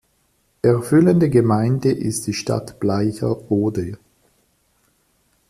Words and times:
Erfüllende 0.63 1.29
Gemeinde 1.29 1.91
ist 1.91 2.25
die 2.25 2.33
Stadt 2.33 2.79
Bleicherode. 2.79 3.99